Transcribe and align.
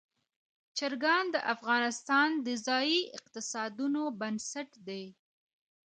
چرګان 0.77 1.25
د 1.31 1.37
افغانستان 1.53 2.29
د 2.45 2.47
ځایي 2.67 2.99
اقتصادونو 3.17 4.01
بنسټ 4.19 4.69
دی. 4.87 5.03